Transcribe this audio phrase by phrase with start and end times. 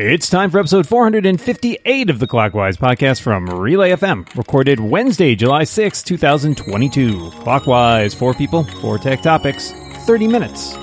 [0.00, 5.64] It's time for episode 458 of the Clockwise podcast from Relay FM, recorded Wednesday, July
[5.64, 7.32] 6, 2022.
[7.40, 9.72] Clockwise, four people, four tech topics,
[10.06, 10.76] 30 minutes.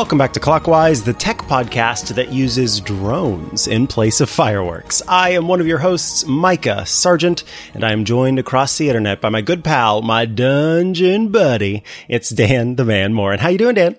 [0.00, 5.02] Welcome back to Clockwise, the tech podcast that uses drones in place of fireworks.
[5.06, 9.20] I am one of your hosts, Micah Sargent, and I am joined across the internet
[9.20, 11.84] by my good pal, my dungeon buddy.
[12.08, 13.14] It's Dan the Man.
[13.18, 13.94] And how you doing, Dan?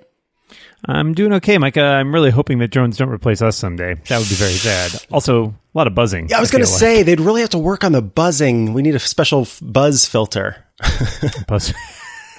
[0.85, 1.83] I'm doing okay, Micah.
[1.83, 3.93] I'm really hoping that drones don't replace us someday.
[4.07, 5.05] That would be very sad.
[5.11, 6.29] Also, a lot of buzzing.
[6.29, 8.73] Yeah, I was going to say they'd really have to work on the buzzing.
[8.73, 10.65] We need a special f- buzz filter.
[11.47, 11.75] Buzz.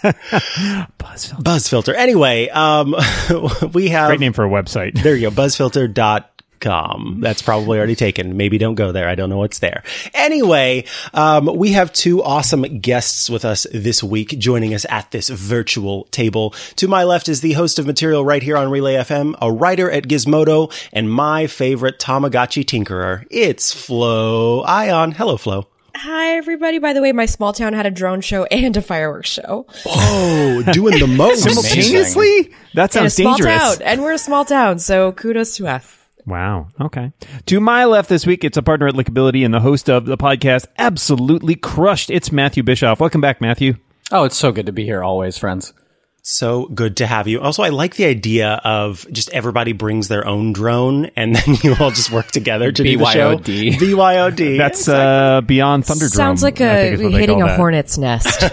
[1.38, 1.94] Buzz filter.
[1.94, 2.94] Anyway, um,
[3.72, 5.00] we have Great name for a website.
[5.02, 5.34] There you go.
[5.34, 7.20] Buzzfilter.com.
[7.20, 8.36] That's probably already taken.
[8.36, 9.08] Maybe don't go there.
[9.08, 9.82] I don't know what's there.
[10.14, 15.28] Anyway, um, we have two awesome guests with us this week joining us at this
[15.28, 16.54] virtual table.
[16.76, 19.90] To my left is the host of material right here on Relay FM, a writer
[19.90, 23.26] at Gizmodo, and my favorite Tamagotchi tinkerer.
[23.30, 25.12] It's Flo Ion.
[25.12, 25.66] Hello, Flo.
[25.94, 26.78] Hi, everybody.
[26.78, 29.66] By the way, my small town had a drone show and a fireworks show.
[29.86, 31.42] Oh, doing the most.
[31.42, 32.52] Simultaneously?
[32.74, 33.78] That And a sounds small dangerous.
[33.78, 33.86] town.
[33.86, 35.98] And we're a small town, so kudos to us.
[36.26, 36.68] Wow.
[36.80, 37.12] Okay.
[37.46, 40.16] To my left this week, it's a partner at Lickability and the host of the
[40.16, 42.10] podcast Absolutely Crushed.
[42.10, 43.00] It's Matthew Bischoff.
[43.00, 43.74] Welcome back, Matthew.
[44.10, 45.72] Oh, it's so good to be here always, friends.
[46.24, 47.40] So good to have you.
[47.40, 51.74] Also, I like the idea of just everybody brings their own drone and then you
[51.80, 53.36] all just work together to do the show.
[53.38, 53.72] BYOD.
[53.74, 54.56] BYOD.
[54.58, 56.14] That's uh, Beyond Thunderdrome.
[56.14, 57.56] Sounds like I a think is what they hitting a that.
[57.56, 58.44] hornet's nest.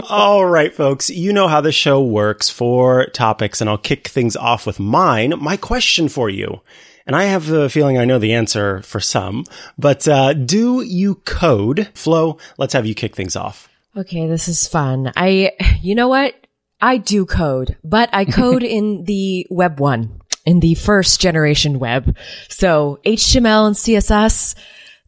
[0.10, 1.10] all right, folks.
[1.10, 2.48] You know how the show works.
[2.48, 5.34] for topics, and I'll kick things off with mine.
[5.38, 6.62] My question for you.
[7.06, 9.44] And I have the feeling I know the answer for some,
[9.76, 11.88] but uh, do you code?
[11.94, 13.68] Flo, let's have you kick things off.
[13.96, 15.12] Okay, this is fun.
[15.16, 16.34] I, you know what?
[16.80, 22.16] I do code, but I code in the web one, in the first generation web.
[22.48, 24.54] So HTML and CSS.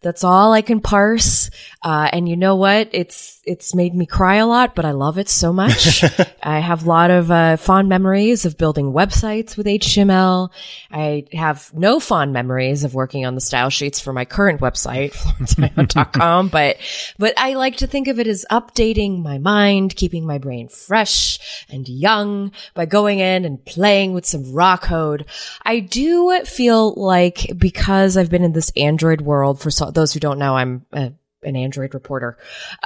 [0.02, 1.48] That's all I can parse.
[1.82, 2.90] Uh, and you know what?
[2.92, 6.04] It's, it's made me cry a lot, but I love it so much.
[6.42, 10.50] I have a lot of, uh, fond memories of building websites with HTML.
[10.90, 15.12] I have no fond memories of working on the style sheets for my current website,
[15.12, 16.76] florenceIon.com, but,
[17.18, 21.66] but I like to think of it as updating my mind, keeping my brain fresh
[21.68, 25.26] and young by going in and playing with some raw code.
[25.62, 30.20] I do feel like because I've been in this Android world for so, those who
[30.20, 31.12] don't know, I'm a,
[31.44, 32.36] an Android reporter.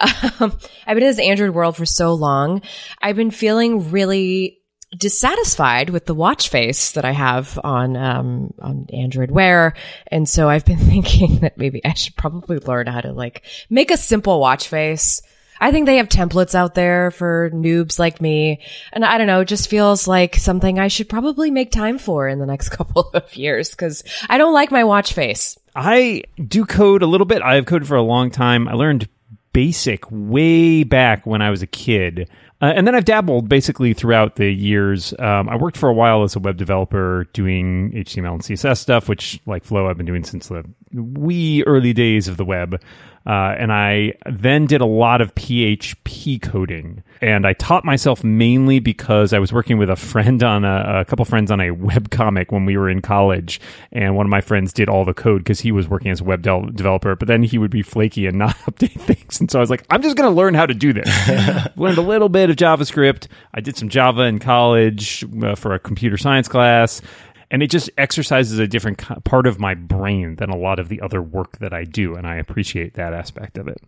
[0.40, 2.62] Um, I've been in this Android world for so long.
[3.00, 4.58] I've been feeling really
[4.96, 9.74] dissatisfied with the watch face that I have on um, on Android Wear,
[10.06, 13.90] and so I've been thinking that maybe I should probably learn how to like make
[13.90, 15.22] a simple watch face.
[15.60, 18.60] I think they have templates out there for noobs like me,
[18.92, 22.28] and I don't know, it just feels like something I should probably make time for
[22.28, 25.58] in the next couple of years because I don't like my watch face.
[25.78, 27.40] I do code a little bit.
[27.40, 28.66] I have coded for a long time.
[28.66, 29.08] I learned
[29.52, 32.28] basic way back when I was a kid.
[32.60, 35.14] Uh, and then I've dabbled basically throughout the years.
[35.20, 39.08] Um, I worked for a while as a web developer doing HTML and CSS stuff,
[39.08, 42.82] which, like Flo, I've been doing since the wee early days of the web.
[43.28, 47.02] Uh, and I then did a lot of PHP coding.
[47.20, 51.04] And I taught myself mainly because I was working with a friend on a, a
[51.04, 53.60] couple friends on a web comic when we were in college.
[53.92, 56.24] And one of my friends did all the code because he was working as a
[56.24, 59.40] web del- developer, but then he would be flaky and not update things.
[59.40, 61.06] And so I was like, I'm just going to learn how to do this.
[61.76, 63.26] Learned a little bit of JavaScript.
[63.52, 67.02] I did some Java in college uh, for a computer science class
[67.50, 71.00] and it just exercises a different part of my brain than a lot of the
[71.00, 73.82] other work that I do, and I appreciate that aspect of it.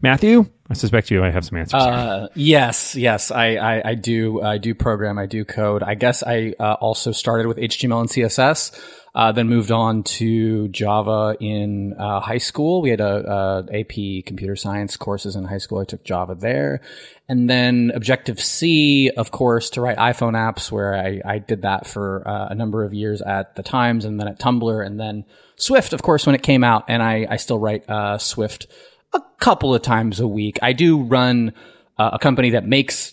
[0.00, 1.82] Matthew, I suspect you might have some answers.
[1.82, 5.82] Uh, yes, yes, I, I, I do, I do program, I do code.
[5.82, 8.78] I guess I uh, also started with HTML and CSS,
[9.14, 12.82] uh, then moved on to Java in uh, high school.
[12.82, 15.78] We had a, a AP computer science courses in high school.
[15.78, 16.80] I took Java there,
[17.28, 21.86] and then Objective C, of course, to write iPhone apps, where I, I did that
[21.86, 25.24] for uh, a number of years at the Times, and then at Tumblr, and then
[25.56, 28.68] Swift, of course, when it came out, and I, I still write uh, Swift
[29.12, 30.58] a couple of times a week.
[30.62, 31.52] I do run
[31.98, 33.12] uh, a company that makes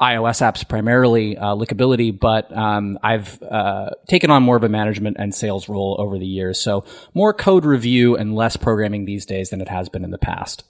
[0.00, 5.18] iOS apps primarily, uh, Lickability, but um, I've uh, taken on more of a management
[5.20, 6.58] and sales role over the years.
[6.58, 10.18] So more code review and less programming these days than it has been in the
[10.18, 10.64] past.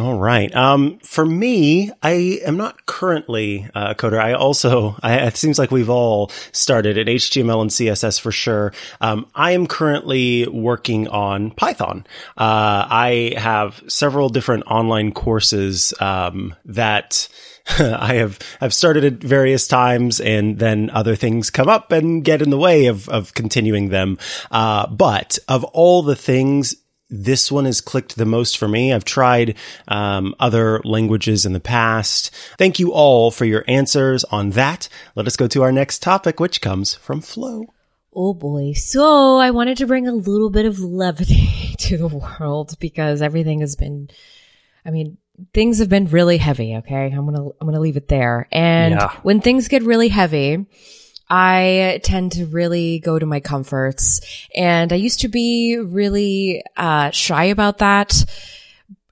[0.00, 0.54] All right.
[0.56, 4.18] Um, for me, I am not currently a coder.
[4.18, 8.72] I also, I, it seems like we've all started at HTML and CSS for sure.
[9.02, 12.06] Um, I am currently working on Python.
[12.38, 17.28] Uh, I have several different online courses, um, that
[17.78, 22.42] I have have started at various times, and then other things come up and get
[22.42, 24.18] in the way of of continuing them.
[24.50, 26.74] Uh, but of all the things
[27.12, 28.92] this one has clicked the most for me.
[28.92, 29.54] I've tried
[29.86, 32.34] um, other languages in the past.
[32.58, 34.88] Thank you all for your answers on that.
[35.14, 37.66] Let us go to our next topic, which comes from Flo.
[38.14, 38.72] Oh boy.
[38.72, 43.60] So I wanted to bring a little bit of levity to the world because everything
[43.60, 44.08] has been,
[44.84, 45.18] I mean,
[45.54, 46.76] things have been really heavy.
[46.76, 47.06] Okay.
[47.06, 48.48] I'm going to, I'm going to leave it there.
[48.52, 49.12] And Yeah.
[49.22, 50.66] when things get really heavy,
[51.34, 54.20] I tend to really go to my comforts
[54.54, 58.22] and I used to be really, uh, shy about that.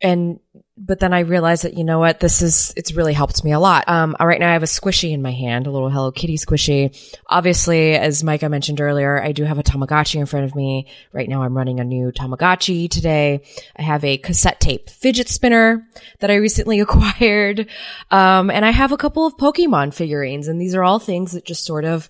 [0.02, 0.38] And,
[0.82, 3.60] but then I realized that, you know what, this is, it's really helped me a
[3.60, 3.86] lot.
[3.86, 6.96] Um, right now I have a squishy in my hand, a little Hello Kitty squishy.
[7.26, 10.88] Obviously, as Micah mentioned earlier, I do have a Tamagotchi in front of me.
[11.12, 13.42] Right now I'm running a new Tamagotchi today.
[13.76, 15.86] I have a cassette tape fidget spinner
[16.20, 17.68] that I recently acquired.
[18.10, 21.44] Um, and I have a couple of Pokemon figurines and these are all things that
[21.44, 22.08] just sort of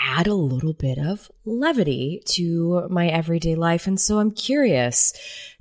[0.00, 3.86] add a little bit of levity to my everyday life.
[3.86, 5.12] And so I'm curious,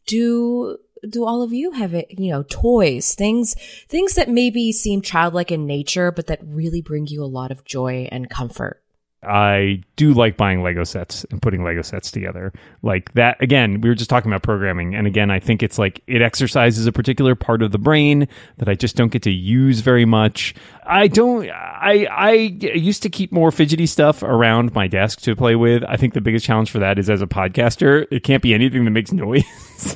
[0.07, 0.77] do
[1.09, 3.55] do all of you have it, you know, toys, things
[3.87, 7.65] things that maybe seem childlike in nature, but that really bring you a lot of
[7.65, 8.83] joy and comfort?
[9.25, 12.51] I do like buying Lego sets and putting Lego sets together.
[12.81, 14.95] Like that, again, we were just talking about programming.
[14.95, 18.27] And again, I think it's like it exercises a particular part of the brain
[18.57, 20.53] that I just don't get to use very much.
[20.85, 25.55] I don't, I, I used to keep more fidgety stuff around my desk to play
[25.55, 25.83] with.
[25.87, 28.85] I think the biggest challenge for that is as a podcaster, it can't be anything
[28.85, 29.95] that makes noise.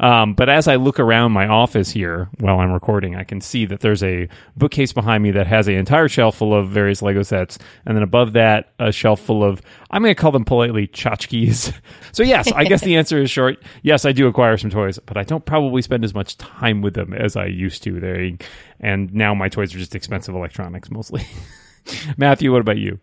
[0.00, 3.66] Um, but as I look around my office here while I'm recording, I can see
[3.66, 7.22] that there's a bookcase behind me that has an entire shelf full of various Lego
[7.22, 10.88] sets, and then above that, a shelf full of I'm going to call them politely
[10.88, 11.72] tchotchkes.
[12.12, 13.62] so yes, I guess the answer is short.
[13.82, 16.94] Yes, I do acquire some toys, but I don't probably spend as much time with
[16.94, 18.00] them as I used to.
[18.00, 18.36] They
[18.80, 21.26] and now my toys are just expensive electronics mostly.
[22.16, 22.98] Matthew, what about you?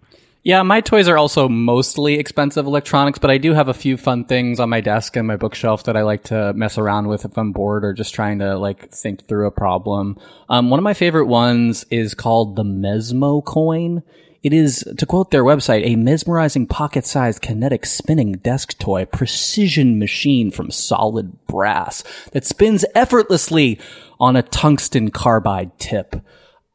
[0.45, 4.25] Yeah, my toys are also mostly expensive electronics, but I do have a few fun
[4.25, 7.37] things on my desk and my bookshelf that I like to mess around with if
[7.37, 10.17] I'm bored or just trying to like think through a problem.
[10.49, 14.03] Um, one of my favorite ones is called the Mesmo coin.
[14.43, 20.51] It is, to quote their website, a mesmerizing pocket-sized kinetic spinning desk toy precision machine
[20.51, 22.03] from solid brass
[22.33, 23.79] that spins effortlessly
[24.19, 26.17] on a tungsten carbide tip.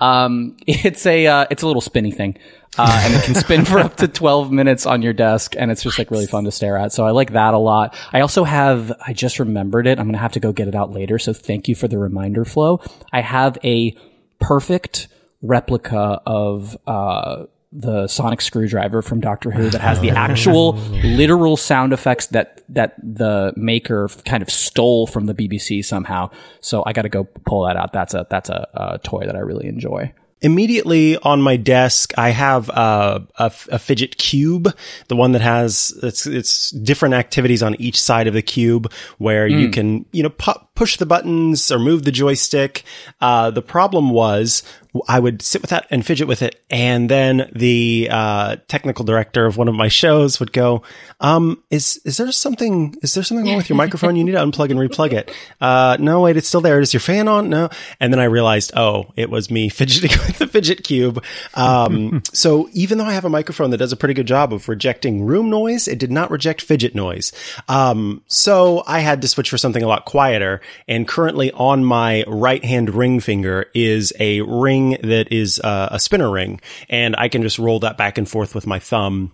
[0.00, 2.36] Um, it's a uh, it's a little spinny thing,
[2.76, 5.82] uh, and it can spin for up to twelve minutes on your desk, and it's
[5.82, 6.92] just like really fun to stare at.
[6.92, 7.96] So I like that a lot.
[8.12, 9.98] I also have I just remembered it.
[9.98, 11.18] I'm gonna have to go get it out later.
[11.18, 12.80] So thank you for the reminder, Flo.
[13.12, 13.96] I have a
[14.40, 15.08] perfect
[15.42, 21.92] replica of uh, the sonic screwdriver from Doctor Who that has the actual literal sound
[21.92, 26.30] effects that that the maker kind of stole from the BBC somehow.
[26.60, 27.92] So I got to go pull that out.
[27.92, 30.12] That's a that's a, a toy that I really enjoy.
[30.40, 34.72] Immediately on my desk, I have uh, a, a fidget cube,
[35.08, 39.48] the one that has it's it's different activities on each side of the cube, where
[39.48, 42.84] you can you know pu- push the buttons or move the joystick.
[43.20, 44.62] Uh, the problem was
[45.06, 49.44] I would sit with that and fidget with it, and then the uh, technical director
[49.44, 50.82] of one of my shows would go,
[51.20, 52.94] um, "Is is there something?
[53.02, 54.16] Is there something wrong with your microphone?
[54.16, 55.30] You need to unplug and replug it."
[55.60, 56.80] Uh, no, wait, it's still there.
[56.80, 57.50] Is your fan on?
[57.50, 57.68] No.
[58.00, 61.22] And then I realized, oh, it was me fidgeting with the fidget cube.
[61.54, 64.68] Um, so even though I have a microphone that does a pretty good job of
[64.68, 67.32] rejecting room noise, it did not reject fidget noise.
[67.68, 70.60] Um, so I had to switch for something a lot quieter.
[70.86, 76.00] And currently on my right hand ring finger is a ring that is uh, a
[76.00, 79.32] spinner ring, and I can just roll that back and forth with my thumb.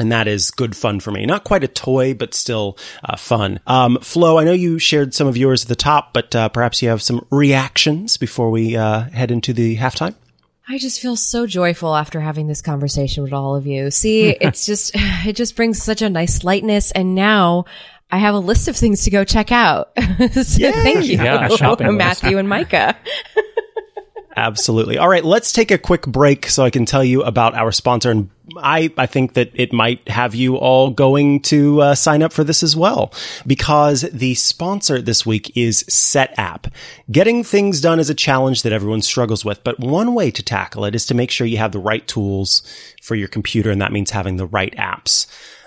[0.00, 1.26] And that is good fun for me.
[1.26, 3.58] Not quite a toy, but still uh, fun.
[3.66, 6.80] Um, Flo, I know you shared some of yours at the top, but uh, perhaps
[6.82, 10.14] you have some reactions before we uh, head into the halftime.
[10.70, 13.90] I just feel so joyful after having this conversation with all of you.
[13.90, 16.90] See, it's just, it just brings such a nice lightness.
[16.92, 17.64] And now
[18.10, 19.90] I have a list of things to go check out.
[19.98, 21.98] so thank you, Yeah, shopping list.
[21.98, 22.96] Matthew and Micah.
[24.38, 24.98] Absolutely.
[24.98, 28.12] All right, let's take a quick break so I can tell you about our sponsor.
[28.12, 32.32] And I, I think that it might have you all going to uh, sign up
[32.32, 33.12] for this as well
[33.48, 36.72] because the sponsor this week is SetApp.
[37.10, 40.84] Getting things done is a challenge that everyone struggles with, but one way to tackle
[40.84, 42.62] it is to make sure you have the right tools
[43.02, 45.26] for your computer, and that means having the right apps.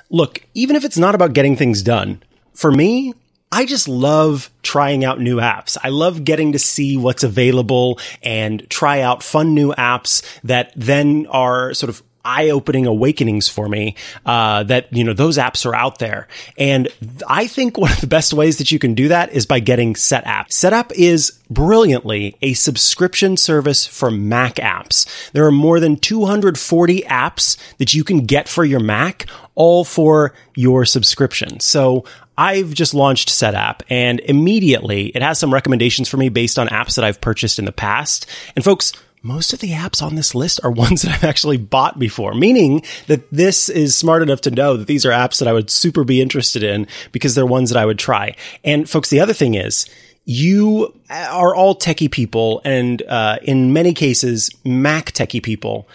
[0.09, 3.13] Look, even if it's not about getting things done, for me,
[3.51, 5.77] I just love trying out new apps.
[5.83, 11.27] I love getting to see what's available and try out fun new apps that then
[11.27, 15.99] are sort of eye-opening awakenings for me uh, that you know those apps are out
[15.99, 16.27] there.
[16.57, 16.87] And
[17.27, 19.93] i think one of the best ways that you can do that is by getting
[19.93, 20.47] setapp.
[20.47, 25.31] Setapp is brilliantly a subscription service for mac apps.
[25.31, 30.33] There are more than 240 apps that you can get for your mac all for
[30.55, 31.59] your subscription.
[31.59, 32.05] So
[32.37, 36.95] I've just launched Setapp and immediately it has some recommendations for me based on apps
[36.95, 38.25] that I've purchased in the past.
[38.55, 41.99] And folks, most of the apps on this list are ones that I've actually bought
[41.99, 45.53] before, meaning that this is smart enough to know that these are apps that I
[45.53, 48.35] would super be interested in because they're ones that I would try.
[48.63, 49.85] And folks, the other thing is,
[50.25, 55.87] you are all techie people and uh, in many cases mac techie people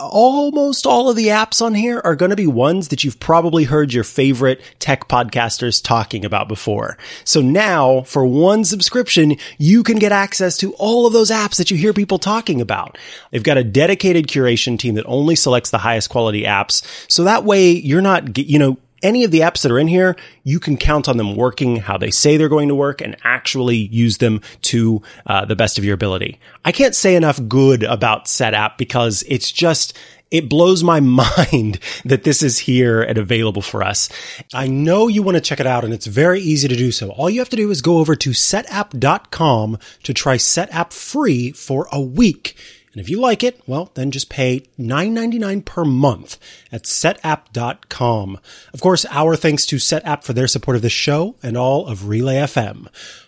[0.00, 3.64] almost all of the apps on here are going to be ones that you've probably
[3.64, 6.98] heard your favorite tech podcasters talking about before.
[7.24, 11.70] So now for one subscription, you can get access to all of those apps that
[11.70, 12.98] you hear people talking about.
[13.30, 16.82] They've got a dedicated curation team that only selects the highest quality apps.
[17.10, 20.16] So that way you're not, you know, any of the apps that are in here,
[20.42, 23.76] you can count on them working how they say they're going to work and actually
[23.76, 26.40] use them to uh, the best of your ability.
[26.64, 29.96] I can't say enough good about Setapp because it's just,
[30.30, 34.08] it blows my mind that this is here and available for us.
[34.54, 37.10] I know you want to check it out and it's very easy to do so.
[37.10, 41.86] All you have to do is go over to setapp.com to try Setapp free for
[41.92, 42.56] a week.
[42.94, 46.38] And if you like it, well, then just pay $9.99 per month
[46.70, 48.38] at setapp.com.
[48.72, 52.06] Of course, our thanks to Setapp for their support of this show and all of
[52.06, 52.86] Relay FM.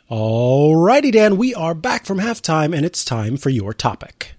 [0.09, 4.37] Alrighty, Dan, we are back from halftime and it's time for your topic.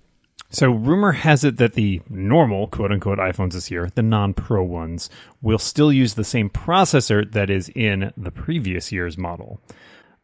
[0.50, 4.64] So, rumor has it that the normal quote unquote iPhones this year, the non pro
[4.64, 5.10] ones,
[5.42, 9.60] will still use the same processor that is in the previous year's model.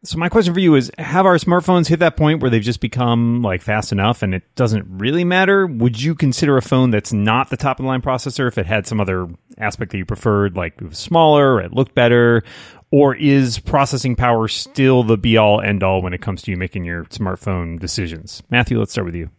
[0.06, 2.80] So my question for you is have our smartphones hit that point where they've just
[2.80, 5.66] become like fast enough and it doesn't really matter?
[5.66, 8.66] Would you consider a phone that's not the top of the line processor if it
[8.66, 12.42] had some other aspect that you preferred like it was smaller, it looked better,
[12.90, 16.58] or is processing power still the be all end all when it comes to you
[16.58, 18.42] making your smartphone decisions?
[18.50, 19.30] Matthew, let's start with you.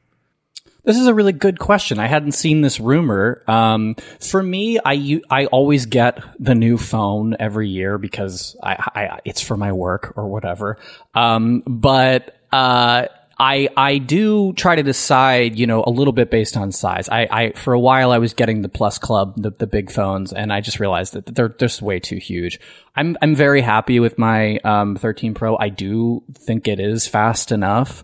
[0.86, 2.00] This is a really good question.
[2.00, 3.44] I hadn't seen this rumor.
[3.48, 9.20] Um, for me, I I always get the new phone every year because I, I
[9.26, 10.78] it's for my work or whatever.
[11.16, 16.56] Um, but uh, I I do try to decide, you know, a little bit based
[16.56, 17.10] on size.
[17.10, 20.32] I, I for a while I was getting the Plus Club, the, the big phones,
[20.32, 22.60] and I just realized that they're just way too huge.
[22.96, 25.58] I'm I'm very happy with my um, 13 Pro.
[25.58, 28.04] I do think it is fast enough.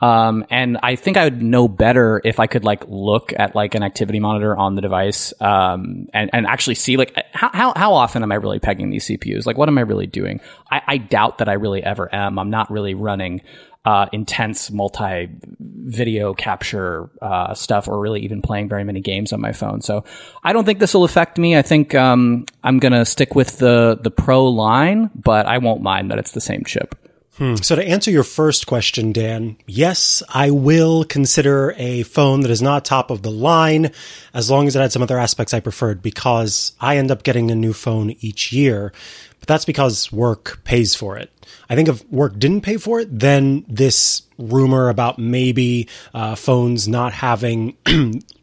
[0.00, 3.74] Um, and I think I would know better if I could like look at like
[3.74, 7.94] an activity monitor on the device, um, and, and actually see like how, how, how
[7.94, 9.44] often am I really pegging these CPUs?
[9.44, 10.40] Like what am I really doing?
[10.70, 12.38] I, I doubt that I really ever am.
[12.38, 13.42] I'm not really running,
[13.84, 19.40] uh, intense multi video capture, uh, stuff or really even playing very many games on
[19.40, 19.80] my phone.
[19.80, 20.04] So
[20.44, 21.56] I don't think this will affect me.
[21.56, 25.82] I think, um, I'm going to stick with the, the pro line, but I won't
[25.82, 26.94] mind that it's the same chip.
[27.38, 27.54] Hmm.
[27.56, 32.60] So to answer your first question, Dan, yes, I will consider a phone that is
[32.60, 33.92] not top of the line
[34.34, 37.52] as long as it had some other aspects I preferred because I end up getting
[37.52, 38.92] a new phone each year.
[39.38, 41.30] But that's because work pays for it.
[41.70, 46.88] I think if work didn't pay for it, then this rumor about maybe uh, phones
[46.88, 47.76] not having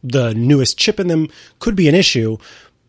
[0.04, 1.28] the newest chip in them
[1.60, 2.38] could be an issue.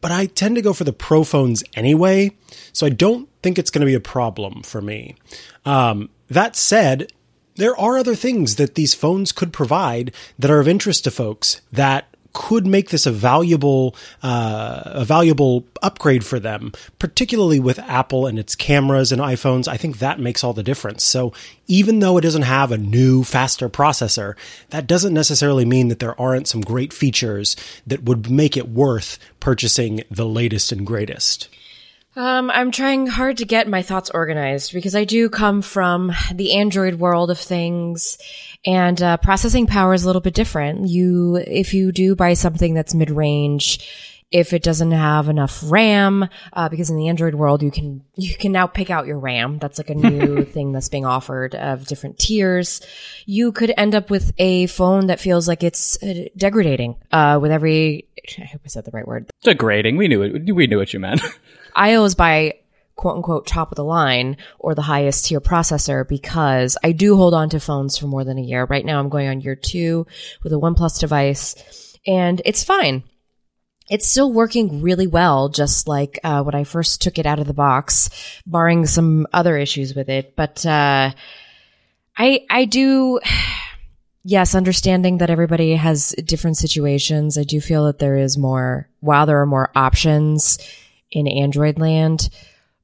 [0.07, 2.31] But I tend to go for the pro phones anyway,
[2.73, 5.17] so I don't think it's going to be a problem for me.
[5.65, 7.11] Um, that said,
[7.57, 11.61] there are other things that these phones could provide that are of interest to folks
[11.73, 18.27] that could make this a valuable uh, a valuable upgrade for them, particularly with Apple
[18.27, 19.67] and its cameras and iPhones.
[19.67, 21.03] I think that makes all the difference.
[21.03, 21.33] So
[21.67, 24.35] even though it doesn't have a new, faster processor,
[24.69, 29.19] that doesn't necessarily mean that there aren't some great features that would make it worth
[29.41, 31.49] purchasing the latest and greatest.
[32.17, 36.55] Um, I'm trying hard to get my thoughts organized because I do come from the
[36.55, 38.17] Android world of things
[38.65, 40.89] and uh, processing power is a little bit different.
[40.89, 43.87] You, if you do buy something that's mid range,
[44.37, 48.37] if it doesn't have enough RAM, uh, because in the Android world you can you
[48.37, 49.59] can now pick out your RAM.
[49.59, 52.83] That's like a new thing that's being offered of different tiers.
[53.25, 57.51] You could end up with a phone that feels like it's uh, degrading uh, with
[57.51, 58.09] every.
[58.39, 59.31] I hope I said the right word.
[59.43, 59.97] Degrading.
[59.97, 60.55] We knew it.
[60.55, 61.23] We knew what you meant.
[61.75, 62.57] I always buy
[62.95, 67.33] quote unquote top of the line or the highest tier processor because I do hold
[67.33, 68.67] on to phones for more than a year.
[68.67, 70.07] Right now I'm going on year two
[70.43, 73.03] with a OnePlus device and it's fine.
[73.89, 77.47] It's still working really well, just like uh, when I first took it out of
[77.47, 78.11] the box,
[78.47, 80.35] barring some other issues with it.
[80.37, 81.13] But uh,
[82.17, 83.21] I I do.
[84.29, 89.25] Yes, understanding that everybody has different situations, I do feel that there is more, while
[89.25, 90.59] there are more options
[91.13, 92.29] in Android land,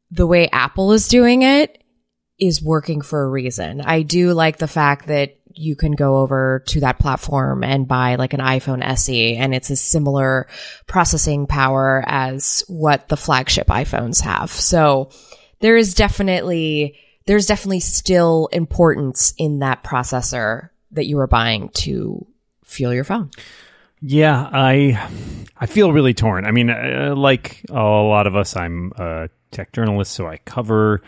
[0.09, 1.83] the way Apple is doing it
[2.39, 3.81] is working for a reason.
[3.81, 8.17] I do like the fact that you can go over to that platform and buy
[8.17, 10.49] like an iPhone SE and it's a similar
[10.87, 14.51] processing power as what the flagship iPhones have.
[14.51, 15.11] So
[15.61, 22.27] there is definitely, there's definitely still importance in that processor that you are buying to
[22.65, 23.31] fuel your phone.
[24.05, 25.01] Yeah, I
[25.57, 26.45] I feel really torn.
[26.45, 31.03] I mean, uh, like a lot of us, I'm a tech journalist, so I cover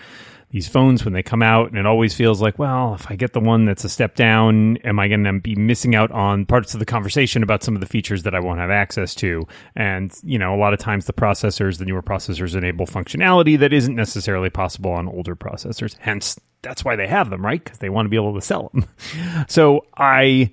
[0.55, 3.33] these phones when they come out, and it always feels like, well, if I get
[3.33, 6.75] the one that's a step down, am I going to be missing out on parts
[6.75, 9.49] of the conversation about some of the features that I won't have access to?
[9.75, 13.73] And you know, a lot of times the processors, the newer processors, enable functionality that
[13.73, 15.97] isn't necessarily possible on older processors.
[15.99, 17.63] Hence, that's why they have them, right?
[17.63, 18.87] Because they want to be able to sell them.
[19.49, 20.53] so I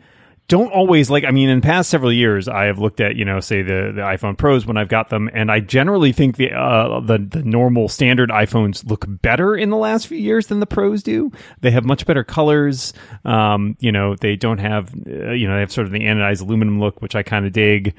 [0.51, 3.39] don't always like i mean in past several years i have looked at you know
[3.39, 6.99] say the, the iphone pros when i've got them and i generally think the, uh,
[6.99, 11.03] the the normal standard iphones look better in the last few years than the pros
[11.03, 11.31] do.
[11.61, 12.91] They have much better colors.
[13.23, 16.41] Um, you know they don't have uh, you know they have sort of the anodized
[16.41, 17.95] aluminum look which i kind of dig.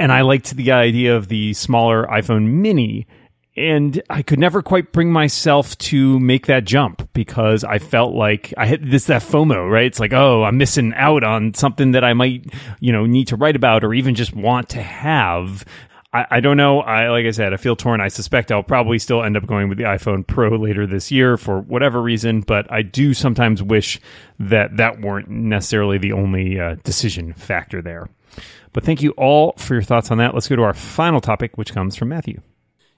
[0.00, 3.06] And i liked the idea of the smaller iphone mini
[3.56, 8.52] and I could never quite bring myself to make that jump because I felt like
[8.58, 9.86] I had this that FOMO, right?
[9.86, 13.36] It's like, oh, I'm missing out on something that I might, you know, need to
[13.36, 15.64] write about or even just want to have.
[16.12, 16.80] I, I don't know.
[16.80, 18.00] I like I said, I feel torn.
[18.00, 21.36] I suspect I'll probably still end up going with the iPhone Pro later this year
[21.36, 24.00] for whatever reason, but I do sometimes wish
[24.40, 28.08] that that weren't necessarily the only uh, decision factor there.
[28.72, 30.34] But thank you all for your thoughts on that.
[30.34, 32.40] Let's go to our final topic, which comes from Matthew.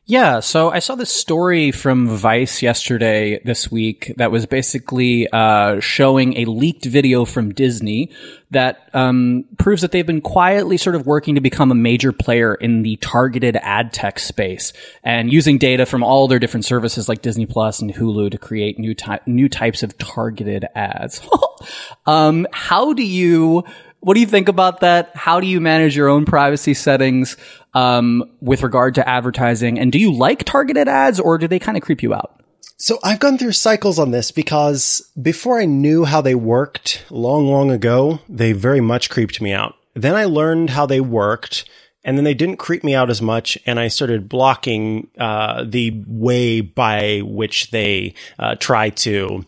[0.08, 5.80] Yeah, so I saw this story from Vice yesterday this week that was basically uh,
[5.80, 8.12] showing a leaked video from Disney
[8.52, 12.54] that um, proves that they've been quietly sort of working to become a major player
[12.54, 14.72] in the targeted ad tech space
[15.02, 18.78] and using data from all their different services like Disney Plus and Hulu to create
[18.78, 21.20] new ty- new types of targeted ads.
[22.06, 23.64] um, how do you
[24.00, 25.10] what do you think about that?
[25.14, 27.36] How do you manage your own privacy settings
[27.74, 29.78] um, with regard to advertising?
[29.78, 32.40] And do you like targeted ads or do they kind of creep you out?
[32.78, 37.46] So I've gone through cycles on this because before I knew how they worked long,
[37.46, 39.74] long ago, they very much creeped me out.
[39.94, 41.64] Then I learned how they worked
[42.06, 46.04] and then they didn't creep me out as much and i started blocking uh, the
[46.06, 49.44] way by which they uh, try to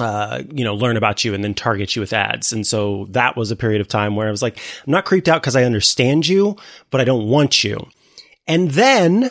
[0.00, 2.52] uh, you know, learn about you and then target you with ads.
[2.52, 5.28] And so that was a period of time where I was like, I'm not creeped
[5.28, 6.56] out because I understand you,
[6.90, 7.86] but I don't want you.
[8.46, 9.30] And then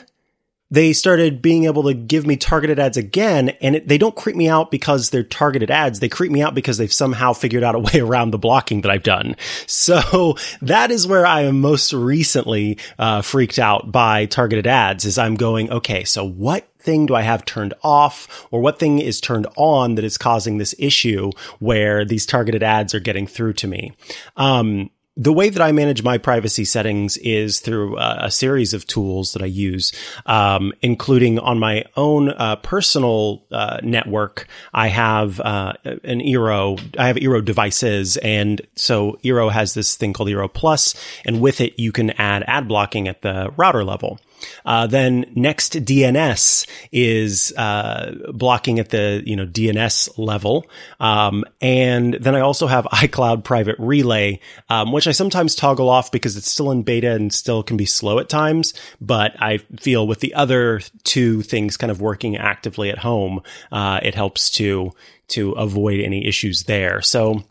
[0.72, 3.50] they started being able to give me targeted ads again.
[3.62, 6.00] And it, they don't creep me out because they're targeted ads.
[6.00, 8.92] They creep me out because they've somehow figured out a way around the blocking that
[8.92, 9.36] I've done.
[9.66, 15.18] So that is where I am most recently uh, freaked out by targeted ads is
[15.18, 19.22] I'm going, okay, so what thing do I have turned off or what thing is
[19.22, 23.68] turned on that is causing this issue where these targeted ads are getting through to
[23.68, 23.94] me?
[24.38, 24.90] Um,
[25.20, 29.34] the way that I manage my privacy settings is through uh, a series of tools
[29.34, 29.92] that I use,
[30.26, 34.48] um, including on my own uh, personal uh, network.
[34.74, 36.80] I have uh, an Eero.
[36.98, 41.60] I have Eero devices, and so Eero has this thing called Eero Plus, and with
[41.60, 44.22] it you can add ad blocking at the router level.
[44.66, 50.66] Uh, then NextDNS is uh, blocking at the you know DNS level,
[51.00, 56.12] um, and then I also have iCloud Private Relay, um, which I sometimes toggle off
[56.12, 58.74] because it's still in beta and still can be slow at times.
[59.02, 64.00] But I feel with the other two things kind of working actively at home, uh,
[64.04, 64.92] it helps to
[65.30, 67.02] to avoid any issues there.
[67.02, 67.44] So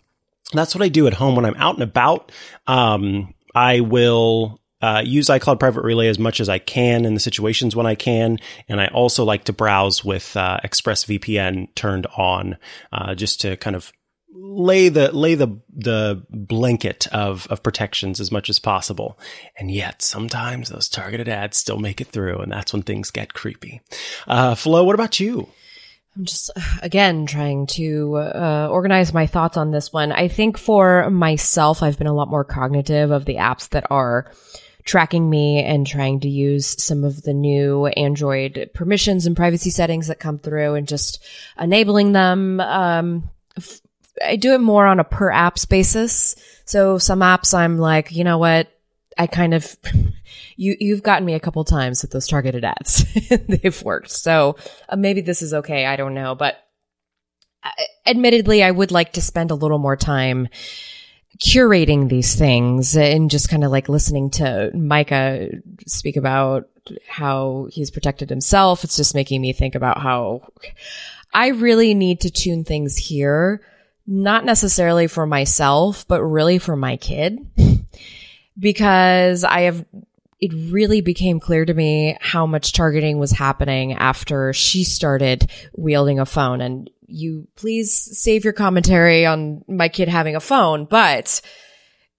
[0.53, 2.33] that's what I do at home when I'm out and about.
[2.67, 7.21] Um, I will uh, use iCloud Private Relay as much as I can in the
[7.21, 8.39] situations when I can,
[8.69, 12.57] and I also like to browse with uh, ExpressVPN turned on,
[12.93, 13.93] uh, just to kind of
[14.33, 19.19] lay the lay the the blanket of of protections as much as possible.
[19.57, 23.35] And yet, sometimes those targeted ads still make it through, and that's when things get
[23.35, 23.81] creepy.
[24.27, 25.49] Uh, Flo, what about you?
[26.17, 26.51] I'm just
[26.83, 30.13] again trying to uh, organize my thoughts on this one.
[30.13, 34.31] I think for myself, I've been a lot more cognitive of the apps that are
[34.89, 40.07] tracking me and trying to use some of the new Android permissions and privacy settings
[40.07, 41.23] that come through and just
[41.61, 42.59] enabling them.
[42.59, 43.83] Um, f-
[44.25, 46.37] I do it more on a per apps basis.
[46.65, 48.73] So some apps I'm like, you know what?
[49.19, 49.77] I kind of,
[50.57, 53.05] you, you've gotten me a couple times with those targeted ads.
[53.47, 54.11] They've worked.
[54.11, 54.57] So
[54.89, 55.85] uh, maybe this is okay.
[55.85, 56.35] I don't know.
[56.35, 56.57] But
[57.63, 57.71] uh,
[58.07, 60.49] admittedly, I would like to spend a little more time
[61.39, 65.51] curating these things and just kind of like listening to Micah
[65.87, 66.69] speak about
[67.07, 68.83] how he's protected himself.
[68.85, 70.51] It's just making me think about how
[71.33, 73.61] I really need to tune things here,
[74.07, 77.39] not necessarily for myself, but really for my kid.
[78.59, 79.85] because I have,
[80.41, 86.19] it really became clear to me how much targeting was happening after she started wielding
[86.19, 86.61] a phone.
[86.61, 91.41] And you please save your commentary on my kid having a phone, but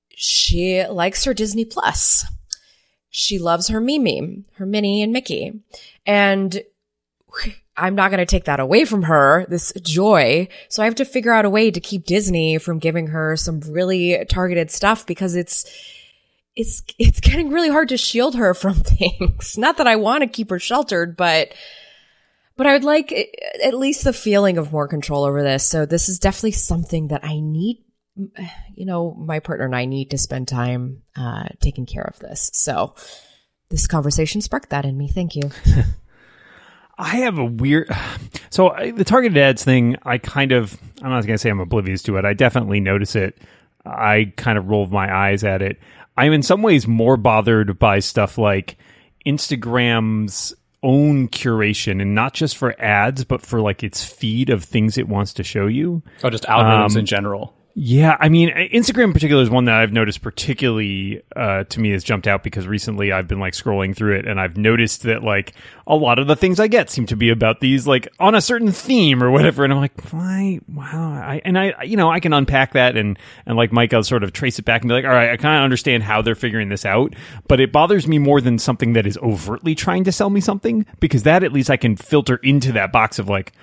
[0.10, 2.26] she likes her Disney Plus.
[3.10, 5.62] She loves her Mimi, her Minnie and Mickey.
[6.06, 6.62] And
[7.78, 10.50] I'm not going to take that away from her, this joy.
[10.68, 13.62] So I have to figure out a way to keep Disney from giving her some
[13.62, 15.66] really targeted stuff because it's,
[16.58, 19.58] it's, it's getting really hard to shield her from things.
[19.58, 21.54] Not that I want to keep her sheltered, but,
[22.60, 25.66] but I would like eh, eh, at least the feeling of more control over this.
[25.66, 27.86] So this is definitely something that I need
[28.36, 32.20] eh, you know, my partner and I need to spend time uh, taking care of
[32.20, 32.52] this.
[32.54, 32.96] So
[33.70, 35.08] this conversation sparked that in me.
[35.08, 35.52] Thank you.
[36.98, 37.90] I have a weird.
[38.52, 42.02] So the targeted ads thing, I kind of, I'm not going to say I'm oblivious
[42.04, 42.26] to it.
[42.26, 43.38] I definitely notice it.
[43.86, 45.78] I kind of rolled my eyes at it.
[46.18, 48.76] I'm in some ways more bothered by stuff like
[49.24, 54.98] Instagram's own curation and not just for ads, but for like its feed of things
[54.98, 56.02] it wants to show you.
[56.24, 57.56] Oh, just algorithms um, in general.
[57.76, 61.92] Yeah, I mean, Instagram in particular is one that I've noticed particularly uh, to me
[61.92, 65.24] has jumped out because recently I've been like scrolling through it and I've noticed that
[65.24, 65.54] like
[65.88, 68.42] a lot of the things I get seem to be about these like on a
[68.42, 70.60] certain theme or whatever, and I'm like, why?
[70.68, 74.04] Wow, I, and I, you know, I can unpack that and and like Mike, I'll
[74.04, 76.22] sort of trace it back and be like, all right, I kind of understand how
[76.22, 77.14] they're figuring this out,
[77.48, 80.86] but it bothers me more than something that is overtly trying to sell me something
[81.00, 83.54] because that at least I can filter into that box of like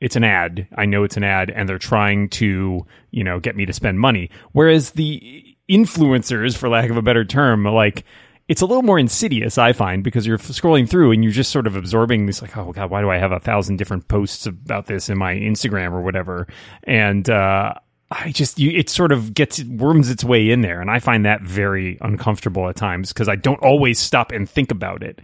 [0.00, 0.68] it's an ad.
[0.76, 3.98] I know it's an ad and they're trying to, you know, get me to spend
[3.98, 4.30] money.
[4.52, 8.04] Whereas the influencers, for lack of a better term, like,
[8.48, 11.66] it's a little more insidious, I find, because you're scrolling through and you're just sort
[11.66, 14.86] of absorbing this, like, oh god, why do I have a thousand different posts about
[14.86, 16.46] this in my Instagram or whatever?
[16.84, 17.74] And uh,
[18.10, 21.26] I just you, it sort of gets worms its way in there, and I find
[21.26, 25.20] that very uncomfortable at times because I don't always stop and think about it.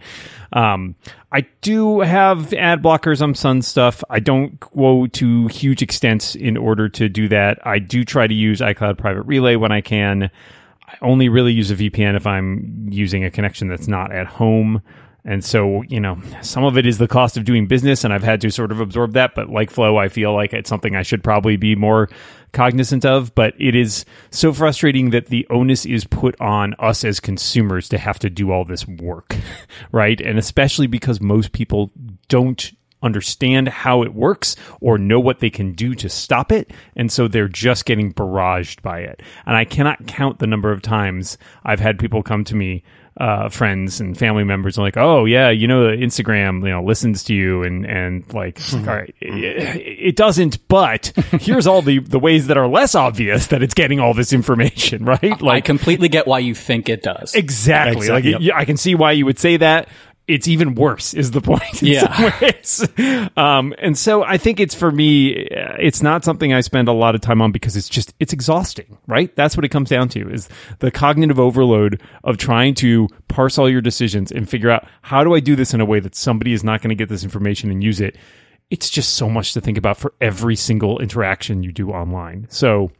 [0.51, 0.95] Um,
[1.31, 4.03] I do have ad blockers on some stuff.
[4.09, 7.65] I don't go to huge extents in order to do that.
[7.65, 10.29] I do try to use iCloud Private Relay when I can.
[10.85, 14.81] I only really use a VPN if I'm using a connection that's not at home.
[15.25, 18.23] And so, you know, some of it is the cost of doing business, and I've
[18.23, 19.35] had to sort of absorb that.
[19.35, 22.09] But like Flo, I feel like it's something I should probably be more
[22.53, 23.35] cognizant of.
[23.35, 27.97] But it is so frustrating that the onus is put on us as consumers to
[27.97, 29.35] have to do all this work,
[29.91, 30.19] right?
[30.21, 31.91] And especially because most people
[32.29, 32.71] don't
[33.03, 36.71] understand how it works or know what they can do to stop it.
[36.95, 39.21] And so they're just getting barraged by it.
[39.45, 42.83] And I cannot count the number of times I've had people come to me
[43.17, 47.23] uh, friends and family members are like, oh yeah, you know, Instagram, you know, listens
[47.25, 51.99] to you and and like, like all right, it, it, doesn't, but here's all the
[51.99, 55.41] the ways that are less obvious that it's getting all this information, right?
[55.41, 57.35] Like, I completely get why you think it does.
[57.35, 57.97] Exactly.
[57.97, 58.33] exactly.
[58.33, 58.55] Like, yep.
[58.55, 59.89] I can see why you would say that
[60.27, 63.29] it's even worse is the point yeah.
[63.35, 66.93] um, and so i think it's for me uh, it's not something i spend a
[66.93, 69.35] lot of time on because it's just it's exhausting right?
[69.35, 73.69] That's what it comes down to is the cognitive overload of trying to parse all
[73.69, 76.53] your decisions and figure out how do i do this in a way that somebody
[76.53, 78.17] is not going to get this information and use it?
[78.69, 82.47] It's just so much to think about for every single interaction you do online.
[82.49, 82.91] So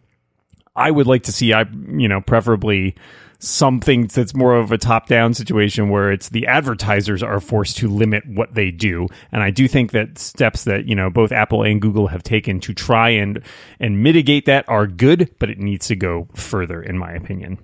[0.75, 2.95] i would like to see i you know preferably
[3.43, 7.89] something that's more of a top down situation where it's the advertisers are forced to
[7.89, 9.07] limit what they do.
[9.31, 12.59] And I do think that steps that, you know, both Apple and Google have taken
[12.61, 13.43] to try and,
[13.79, 17.57] and mitigate that are good, but it needs to go further, in my opinion.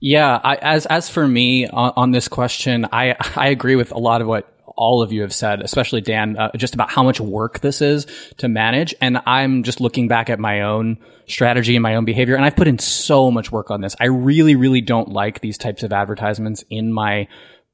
[0.00, 3.98] Yeah, I, as as for me on, on, this question, I I agree with a
[3.98, 7.20] lot of what all of you have said, especially Dan, uh, just about how much
[7.20, 8.06] work this is
[8.38, 8.94] to manage.
[9.02, 12.34] And I'm just looking back at my own strategy and my own behavior.
[12.34, 13.94] And I've put in so much work on this.
[14.00, 17.28] I really, really don't like these types of advertisements in my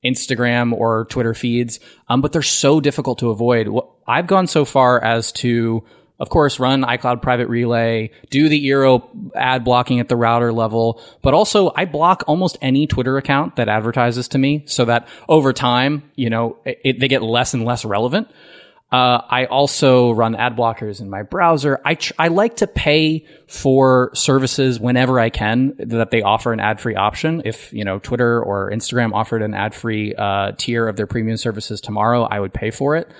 [0.04, 1.78] Instagram or Twitter feeds.
[2.08, 3.68] Um, but they're so difficult to avoid.
[4.06, 5.84] I've gone so far as to
[6.18, 11.00] of course, run iCloud Private Relay, do the Eero ad blocking at the router level,
[11.22, 15.52] but also I block almost any Twitter account that advertises to me so that over
[15.52, 18.28] time, you know, it, they get less and less relevant.
[18.90, 21.80] Uh, I also run ad blockers in my browser.
[21.84, 26.60] I tr- I like to pay for services whenever I can that they offer an
[26.60, 27.42] ad free option.
[27.44, 31.36] If you know Twitter or Instagram offered an ad free uh, tier of their premium
[31.36, 33.10] services tomorrow, I would pay for it.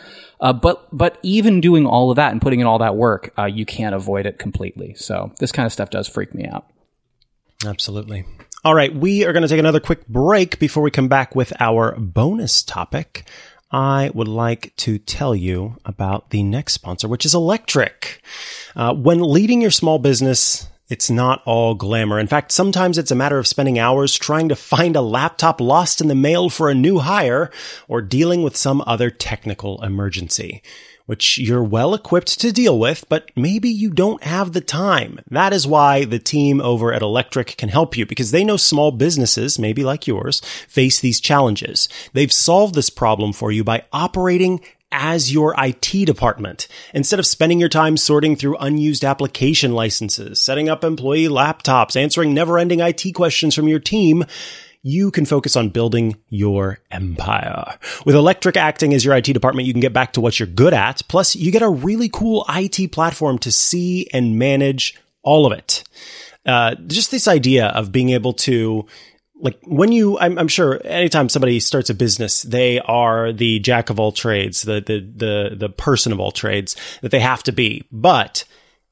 [0.41, 3.47] Uh, but but even doing all of that and putting in all that work, uh,
[3.47, 4.95] you can't avoid it completely.
[4.95, 6.71] So this kind of stuff does freak me out.
[7.67, 8.25] Absolutely.
[8.65, 11.53] All right, we are going to take another quick break before we come back with
[11.61, 13.29] our bonus topic.
[13.71, 18.23] I would like to tell you about the next sponsor, which is Electric.
[18.75, 22.21] Uh, when leading your small business, it's not all glamour.
[22.21, 26.01] In fact, sometimes it's a matter of spending hours trying to find a laptop lost
[26.01, 27.51] in the mail for a new hire
[27.89, 30.63] or dealing with some other technical emergency
[31.07, 35.21] which you're well equipped to deal with, but maybe you don't have the time.
[35.31, 38.91] That is why the team over at Electric can help you because they know small
[38.91, 41.89] businesses, maybe like yours, face these challenges.
[42.13, 44.61] They've solved this problem for you by operating
[44.93, 46.69] as your IT department.
[46.95, 52.33] Instead of spending your time sorting through unused application licenses, setting up employee laptops, answering
[52.33, 54.25] never ending IT questions from your team,
[54.87, 57.77] you can focus on building your empire.
[58.05, 60.73] With Electric acting as your IT department, you can get back to what you're good
[60.73, 61.03] at.
[61.09, 64.95] Plus, you get a really cool IT platform to see and manage
[65.25, 65.83] all of it.
[66.47, 68.87] Uh, just this idea of being able to
[69.35, 73.91] like when you I'm, I'm, sure anytime somebody starts a business they are the jack
[73.91, 77.53] of all trades the the the the person of all trades that they have to
[77.53, 78.45] be but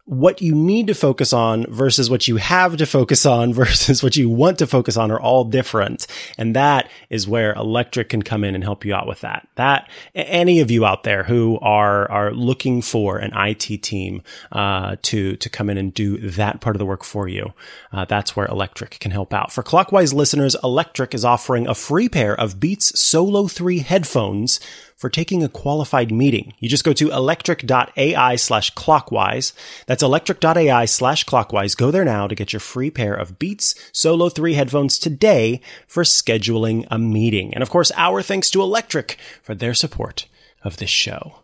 [0.06, 4.16] what you need to focus on versus what you have to focus on versus what
[4.16, 6.06] you want to focus on are all different.
[6.36, 9.48] And that is where electric can come in and help you out with that.
[9.54, 14.96] That any of you out there who are, are looking for an IT team, uh,
[15.02, 17.52] to, to come in and do that part of the work for you.
[17.92, 19.52] Uh, that's where electric can help out.
[19.52, 24.60] For clockwise listeners, electric is offering a free pair of Beats Solo 3 headphones
[25.04, 26.54] for taking a qualified meeting.
[26.60, 29.52] You just go to electric.ai slash clockwise.
[29.84, 31.74] That's electric.ai slash clockwise.
[31.74, 36.04] Go there now to get your free pair of Beats Solo 3 headphones today for
[36.04, 37.52] scheduling a meeting.
[37.52, 40.26] And of course, our thanks to Electric for their support
[40.62, 41.40] of this show.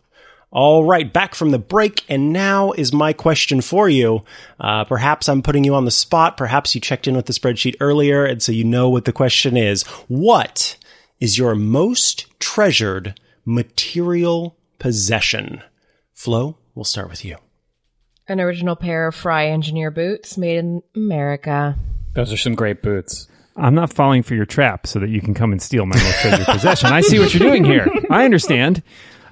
[0.49, 4.23] All right, back from the break, and now is my question for you.
[4.59, 6.35] Uh, perhaps I'm putting you on the spot.
[6.35, 9.55] Perhaps you checked in with the spreadsheet earlier, and so you know what the question
[9.55, 9.83] is.
[10.07, 10.77] What
[11.19, 13.13] is your most treasured
[13.45, 15.61] material possession.
[16.13, 17.37] Flo, we'll start with you.
[18.27, 21.75] An original pair of Frye engineer boots made in America.
[22.13, 23.27] Those are some great boots.
[23.57, 26.21] I'm not falling for your trap so that you can come and steal my most
[26.21, 26.93] treasured possession.
[26.93, 27.87] I see what you're doing here.
[28.09, 28.81] I understand.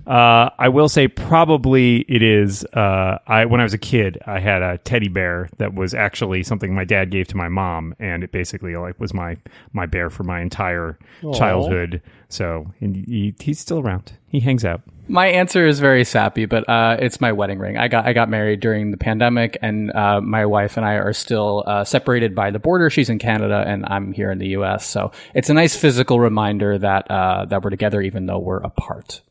[0.09, 2.65] Uh, I will say probably it is.
[2.65, 6.41] Uh, I when I was a kid, I had a teddy bear that was actually
[6.41, 9.37] something my dad gave to my mom, and it basically like was my
[9.71, 11.37] my bear for my entire Aww.
[11.37, 12.01] childhood.
[12.27, 14.13] So he, he's still around.
[14.27, 14.81] He hangs out.
[15.07, 17.77] My answer is very sappy, but uh, it's my wedding ring.
[17.77, 21.13] I got I got married during the pandemic, and uh, my wife and I are
[21.13, 22.89] still uh, separated by the border.
[22.89, 24.87] She's in Canada, and I'm here in the U.S.
[24.87, 29.21] So it's a nice physical reminder that uh, that we're together, even though we're apart.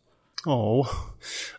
[0.51, 1.13] Oh,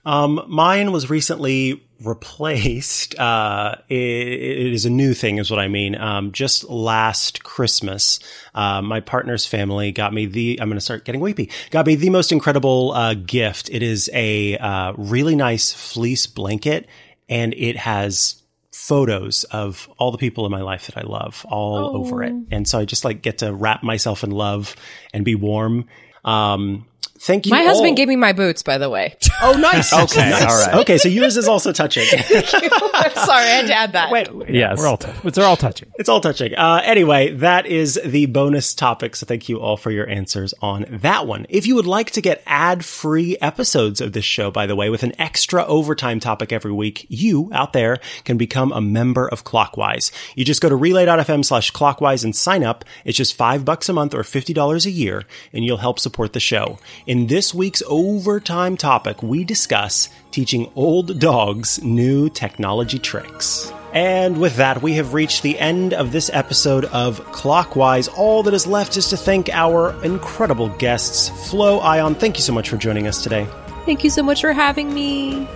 [0.04, 3.20] um, mine was recently replaced.
[3.20, 5.94] Uh, it, it is a new thing, is what I mean.
[5.94, 8.20] Um, just last Christmas,
[8.56, 10.60] uh, my partner's family got me the.
[10.60, 11.52] I'm going to start getting weepy.
[11.70, 13.70] Got me the most incredible uh, gift.
[13.70, 16.88] It is a uh, really nice fleece blanket,
[17.30, 21.78] and it has photos of all the people in my life that I love all
[21.78, 21.98] oh.
[22.00, 22.34] over it.
[22.50, 24.76] And so I just like get to wrap myself in love
[25.14, 25.86] and be warm.
[26.26, 26.88] Um,
[27.20, 27.52] Thank you.
[27.52, 27.68] My all.
[27.68, 29.16] husband gave me my boots, by the way.
[29.42, 29.94] Oh, nice.
[29.94, 30.42] okay, nice.
[30.44, 30.74] all right.
[30.82, 32.04] Okay, so yours is also touching.
[32.14, 34.12] I'm sorry, I had to add that.
[34.12, 35.90] Wait, wait yes, we're all t- it's all touching.
[35.98, 36.56] It's all touching.
[36.56, 39.16] Uh, anyway, that is the bonus topic.
[39.16, 41.46] So thank you all for your answers on that one.
[41.48, 45.04] If you would like to get ad-free episodes of this show, by the way, with
[45.04, 50.12] an extra overtime topic every week, you out there can become a member of Clockwise.
[50.36, 52.84] You just go to relay.fm slash clockwise and sign up.
[53.06, 56.34] It's just five bucks a month or fifty dollars a year, and you'll help support
[56.34, 56.78] the show.
[57.10, 63.74] In this week's overtime topic, we discuss teaching old dogs new technology tricks.
[63.94, 68.10] And with that, we have reached the end of this episode of Clockwise.
[68.10, 71.50] All that is left is to thank our incredible guests.
[71.50, 73.48] Flo Ion, thank you so much for joining us today.
[73.88, 75.48] Thank you so much for having me.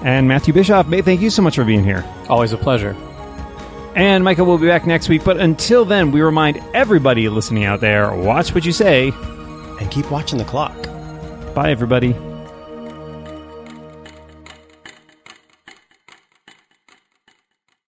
[0.00, 2.06] And Matthew Bischoff, thank you so much for being here.
[2.30, 2.96] Always a pleasure.
[3.94, 5.24] And Michael will be back next week.
[5.24, 9.12] But until then, we remind everybody listening out there watch what you say
[9.78, 10.85] and keep watching the clock.
[11.56, 12.35] Bye, everybody.